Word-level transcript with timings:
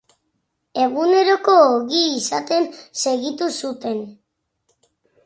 Eguneroko 0.85 1.57
ogi 1.65 2.01
izaten 2.13 2.65
segitu 3.03 3.51
zuten. 3.61 4.01